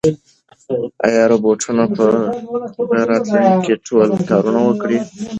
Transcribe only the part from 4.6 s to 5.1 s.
وکړي؟